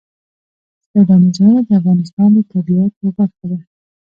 سیلاني 0.87 1.29
ځایونه 1.37 1.61
د 1.65 1.69
افغانستان 1.79 2.29
د 2.33 2.39
طبیعت 2.53 2.91
یوه 2.99 3.11
برخه 3.17 3.45
ده. 3.51 3.59